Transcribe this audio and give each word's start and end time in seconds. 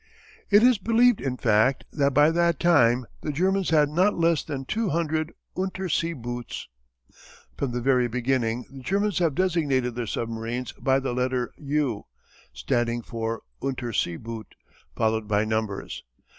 It 0.49 0.63
is 0.63 0.79
believed 0.79 1.21
in 1.21 1.37
fact 1.37 1.85
that 1.93 2.11
by 2.11 2.31
that 2.31 2.59
time 2.59 3.05
the 3.21 3.31
Germans 3.31 3.69
had 3.69 3.87
not 3.87 4.17
less 4.17 4.41
than 4.43 4.65
two 4.65 4.89
hundred 4.89 5.31
Unterseeboots. 5.55 6.65
From 7.55 7.71
the 7.71 7.81
very 7.81 8.07
beginning 8.07 8.65
the 8.71 8.81
Germans 8.81 9.19
have 9.19 9.35
designated 9.35 9.93
their 9.93 10.07
submarines 10.07 10.71
by 10.71 10.97
the 10.99 11.13
letter 11.13 11.51
"U" 11.59 12.07
(standing 12.51 13.03
for 13.03 13.43
Unterseeboot) 13.61 14.55
followed 14.95 15.27
by 15.27 15.45
numbers. 15.45 16.03